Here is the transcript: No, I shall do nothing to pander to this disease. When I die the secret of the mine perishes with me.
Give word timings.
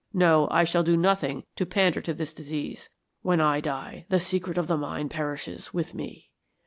No, 0.15 0.47
I 0.49 0.63
shall 0.63 0.81
do 0.81 0.97
nothing 0.97 1.43
to 1.55 1.63
pander 1.63 2.01
to 2.01 2.11
this 2.15 2.33
disease. 2.33 2.89
When 3.21 3.39
I 3.39 3.59
die 3.61 4.07
the 4.09 4.19
secret 4.19 4.57
of 4.57 4.65
the 4.65 4.75
mine 4.75 5.09
perishes 5.09 5.75
with 5.75 5.93
me. 5.93 6.31